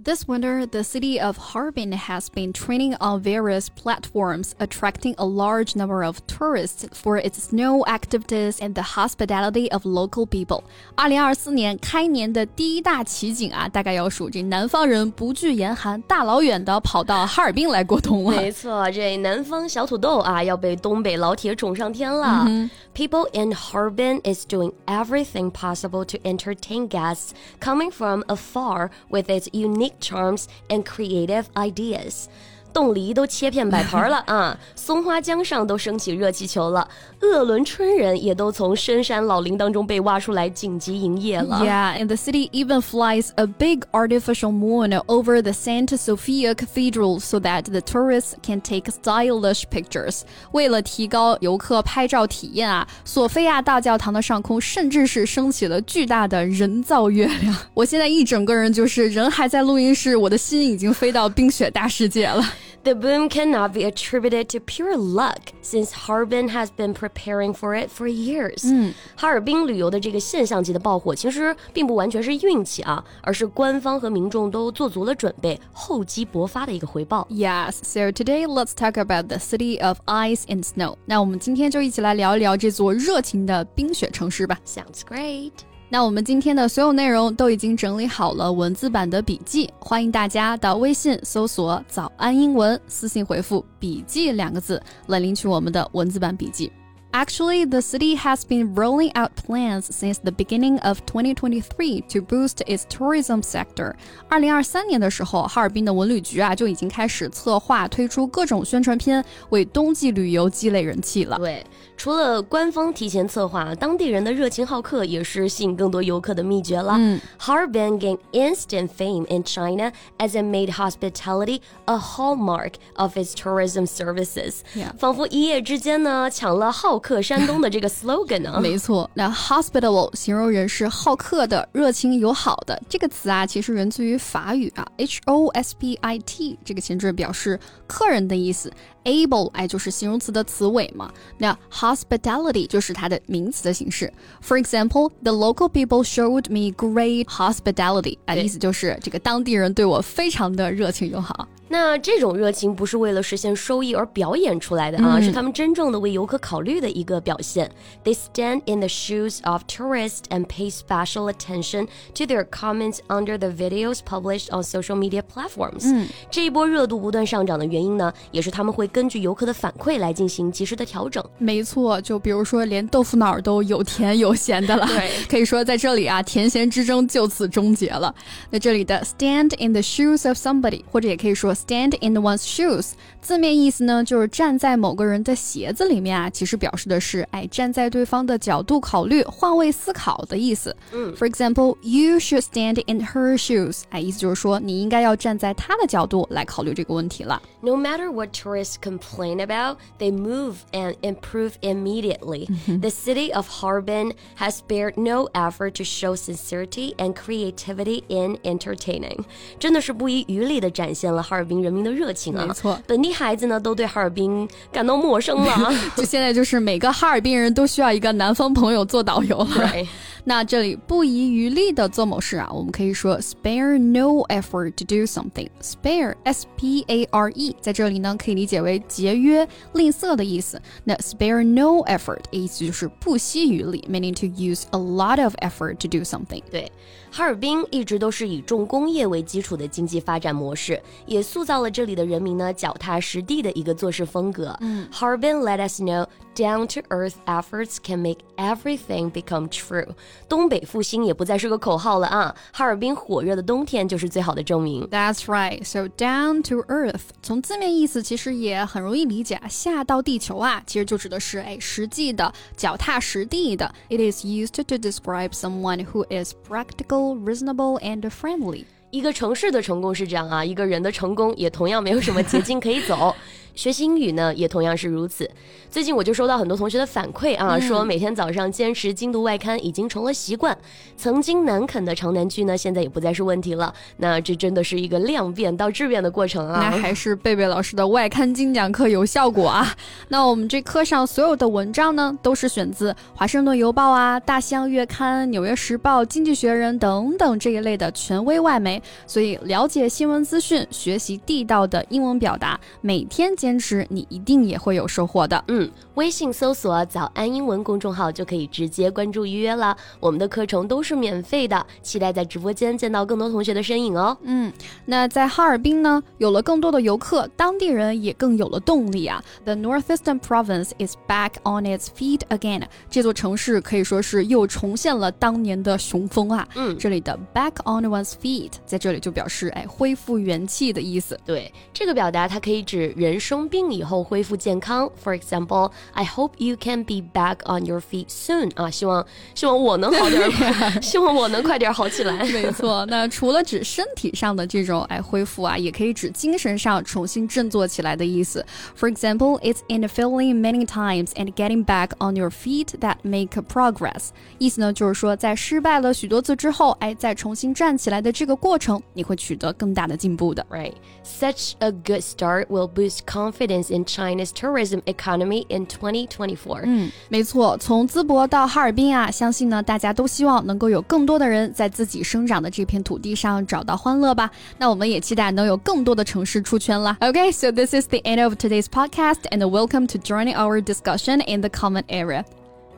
[0.00, 5.74] ！This winter, the city of Harbin has been training on various platforms, attracting a large
[5.74, 10.62] number of tourists for its snow activities and the hospitality of local people.
[10.94, 18.36] 二零二四年开年的第一大奇景啊，大概要数这南方人不惧严寒，大老远的跑到哈尔滨来过冬了。
[18.36, 22.46] 没错，这南方小土豆啊，要被东北老铁宠上天了。
[22.94, 29.89] People in Harbin is doing everything possible to entertain guests coming from afar with its unique
[29.99, 32.29] charms and creative ideas.
[32.73, 34.57] 冻梨都切片摆盘了啊！
[34.75, 36.87] 松花江上都升起热气球了，
[37.19, 41.59] 鄂伦春人也都从深山老林当中被挖出来紧急营业了。
[41.63, 47.39] Yeah, and the city even flies a big artificial moon over the Santa Sofia Cathedral so
[47.39, 50.21] that the tourists can take stylish pictures.
[50.51, 57.55] 为了提高游客拍照体验啊，索菲亚大教堂的上空甚至是升起了巨大的人造月亮。
[57.73, 62.43] 我现在一整个人就是人还在录音室，我的心已经飞到冰雪大世界了。
[62.84, 68.06] The boom cannot be attributed to pure luck, since Harbin has been preparing for it for
[68.06, 68.62] years.
[68.64, 77.26] 嗯，哈尔滨旅游的这个现象级的爆火，其实并不完全是运气啊，而是官方和民众都做足了准备，厚积薄发的一个回报。
[77.30, 80.96] Yes, so today let's talk about the city of ice and snow.
[81.06, 84.58] 那我们今天就一起来聊一聊这座热情的冰雪城市吧。
[84.64, 85.52] Sounds great.
[85.93, 96.71] 那我们今天的所有内容都已经整理好了文字版的笔记，欢迎大家到微信搜索“早安英文”，私信回复“笔记”两个字来领取我们的文字版笔记。
[97.11, 102.83] Actually, the city has been rolling out plans since the beginning of 2023 to boost its
[102.89, 103.93] tourism sector.
[104.29, 111.37] 二零二三年的时候，哈尔滨的文旅局啊就已经开始策划推出各种宣传片，为冬季旅游积累人气了。
[111.37, 111.61] 对，
[112.01, 116.95] 除了官方提前策划，当地人的热情好客也是吸引更多游客的秘诀了。
[116.97, 124.61] 嗯，Harbin gained instant fame in China as it made hospitality a hallmark of its tourism services.
[124.97, 126.97] 仿佛一夜之间呢，抢了好。
[126.97, 128.59] 客山东的这个 slogan 呢？
[128.59, 132.81] 没错，那 hospitable 形容人是好客的、热情友好的。
[132.89, 138.73] 这个词啊，其实源自于法语啊，h o s p i t 这个前缀表示客人的意思。
[139.03, 141.11] able 哎就是形容词的词尾嘛。
[141.39, 141.57] 那
[141.95, 144.11] hospitality 就是它的名词的形式。
[144.41, 151.47] For example, the local people showed me great hospitality，啊，意思就是这个当地人对我非常的热情友好。
[151.71, 157.71] 那这种热情不是为了实现收益而表演出来的啊，嗯、是他们真正的为游客考虑的一个表现。
[158.03, 163.47] They stand in the shoes of tourists and pay special attention to their comments under the
[163.47, 165.85] videos published on social media platforms。
[165.85, 171.23] 嗯，这一波热度不断上涨的原因呢，也是他们会根据游客的反馈来进行及时的调整。
[171.37, 174.85] 没错，就比如说连豆腐脑都有甜有咸的了。
[174.87, 178.13] 对，可以说在这里啊，甜咸之争就此终结了。
[178.49, 181.55] 那这里的 stand in the shoes of somebody，或者也可以说。
[181.60, 190.74] Stand in one's shoes，字面意思呢就是站在某个人的鞋子里面啊，其实表示的是哎站在对方的角度考虑、换位思考的意思。
[190.92, 197.42] 嗯，For example，you should stand in her shoes，哎，意思就是说你应该要站在她的角度来考虑这个问题了。
[197.60, 202.46] No matter what tourists complain about, they move and improve immediately.
[202.80, 209.24] The city of Harbin has spared no effort to show sincerity and creativity in entertaining.
[209.58, 211.49] 真的是不遗余力的展现了哈尔滨。
[211.59, 215.73] 人民的热情啊，没错，本地孩子呢都对哈尔滨感到陌生了。
[215.97, 219.71] 就现在，就是每个哈尔滨人都需要一个南方朋友做导游了。
[220.23, 225.49] 那这里不遗余力的做某事啊，我们可以说 spare no effort to do something。
[225.63, 230.61] spare s p a r e 在这里呢可以理解为节约、吝啬的意思。
[230.83, 236.43] 那 spare no effort 意思就是不惜余力，meaning to use a lot of effort to do something。
[236.51, 236.71] 对，
[237.11, 244.57] 哈尔滨一直都是以重工业为基础的经济发展模式，也塑造了这里的人民呢脚踏实地的一个做事风格。
[244.61, 249.88] 嗯，Harbin let us know down to earth efforts can make everything become true。
[250.28, 252.34] 东北复兴也不再是个口号了啊！
[252.52, 254.86] 哈尔滨火热的冬天就是最好的证明。
[254.88, 255.64] That's right.
[255.64, 263.74] So down to earth，从字面意思其实也很容易理解，下到地球啊，其实就指的是哎实际的、脚踏实地的。
[263.88, 268.64] It is used to describe someone who is practical, reasonable, and friendly.
[268.90, 273.14] 一个城市的成功是这样啊，一个人的成功也同样没有什么捷径可以走。
[273.55, 275.29] 学习英语呢，也同样是如此。
[275.69, 280.57] 最近我就收到很多同学的反馈啊，说每天早上坚持精读外刊已经成了习惯，
[280.97, 283.73] 曾经难啃的长难句呢，现在也不再是问题了。
[283.97, 286.69] 那这真的是一个量变到质变的过程啊！
[286.69, 289.75] 那还是贝贝老师的外刊精讲课有效果啊！
[290.09, 303.33] 那我们这课上所有的文章呢，都是选自《华盛顿邮报》啊、《大西洋月刊》、《纽约时报》、《经济学人》等等这一类的权威外媒，所以了解新闻资讯，学习地道的英文表达，每天。
[303.41, 305.43] 坚持，你一定也会有收获的。
[305.47, 309.75] 嗯，微信搜索“早安英文”公众号就可以直接关注预约了。
[309.99, 314.15] 我们的课程都是免费的，期待在直播间见到更多同学的身影哦。
[314.21, 314.53] 嗯，
[314.85, 319.23] 那在哈尔滨呢，有了更多的游客，当地人也更有了动力啊。
[319.43, 322.65] The northeastern province is back on its feet again。
[322.91, 326.47] 这座城市可以说是又重现了当年的雄风啊。
[326.53, 331.19] 嗯，这里的 back on one's feet 在这里就表示哎恢复元气的意思。
[331.25, 333.19] 对，这个表达它可以指人。
[333.30, 334.90] 生病以后恢复健康。
[335.02, 338.50] For example, I hope you can be back on your feet soon.
[338.54, 342.24] 啊，希望希望我能好点儿，希望我能快点好起来。
[342.24, 348.44] 没错，那除了指身体上的这种哎恢复啊，也可以指精神上重新振作起来的意思。
[348.78, 354.08] For example, it's in failing many times and getting back on your feet that make progress.
[354.38, 360.44] 意思呢就是说，在失败了许多次之后，哎，再重新站起来的这个过程，你会取得更大的进步的。
[360.48, 366.60] Right, such a good start will boost confidence in China's tourism economy in 2024。
[366.64, 374.30] 嗯，没错，从淄博到哈尔滨啊，相信呢大家都希望能够有更多的人在自己生长的这片土地上找到欢乐吧。
[374.58, 376.96] 那我们也期待能有更多的城市出圈啦。
[377.00, 381.40] Okay, so this is the end of today's podcast, and welcome to joining our discussion in
[381.40, 382.24] the comment area.